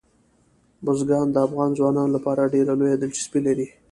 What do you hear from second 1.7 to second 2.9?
ځوانانو لپاره ډېره